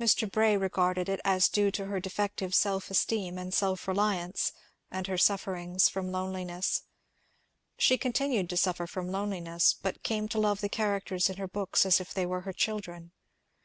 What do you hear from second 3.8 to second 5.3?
reliance, and her